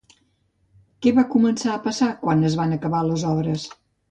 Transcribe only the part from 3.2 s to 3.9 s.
obres?